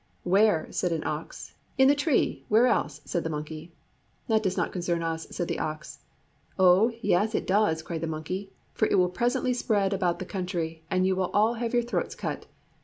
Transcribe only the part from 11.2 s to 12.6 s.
all have your throats cut.'